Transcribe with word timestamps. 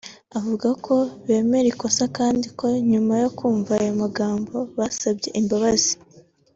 avuga 0.37 0.69
ko 0.85 0.95
bemera 1.27 1.67
ikosa 1.73 2.03
kandi 2.17 2.45
ko 2.59 2.65
nyuma 2.91 3.13
yo 3.23 3.29
kumva 3.37 3.71
aya 3.81 3.93
magambo 4.01 4.57
basabye 4.77 5.29
imbabazi 5.39 5.93